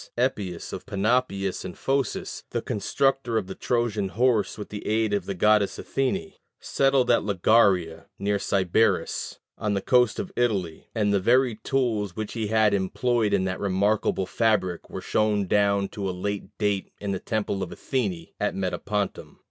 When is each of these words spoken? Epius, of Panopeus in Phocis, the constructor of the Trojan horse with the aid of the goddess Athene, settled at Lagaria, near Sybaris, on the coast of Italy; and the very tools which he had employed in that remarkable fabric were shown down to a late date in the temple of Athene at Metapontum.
Epius, 0.17 0.73
of 0.73 0.87
Panopeus 0.87 1.63
in 1.63 1.75
Phocis, 1.75 2.43
the 2.49 2.61
constructor 2.63 3.37
of 3.37 3.45
the 3.45 3.53
Trojan 3.53 4.09
horse 4.09 4.57
with 4.57 4.69
the 4.69 4.83
aid 4.87 5.13
of 5.13 5.27
the 5.27 5.35
goddess 5.35 5.77
Athene, 5.77 6.33
settled 6.59 7.11
at 7.11 7.21
Lagaria, 7.21 8.07
near 8.17 8.39
Sybaris, 8.39 9.37
on 9.59 9.75
the 9.75 9.79
coast 9.79 10.17
of 10.17 10.31
Italy; 10.35 10.89
and 10.95 11.13
the 11.13 11.19
very 11.19 11.53
tools 11.53 12.15
which 12.15 12.33
he 12.33 12.47
had 12.47 12.73
employed 12.73 13.31
in 13.31 13.43
that 13.43 13.59
remarkable 13.59 14.25
fabric 14.25 14.89
were 14.89 15.01
shown 15.01 15.45
down 15.45 15.87
to 15.89 16.09
a 16.09 16.19
late 16.19 16.45
date 16.57 16.91
in 16.99 17.11
the 17.11 17.19
temple 17.19 17.61
of 17.61 17.71
Athene 17.71 18.29
at 18.39 18.55
Metapontum. 18.55 19.37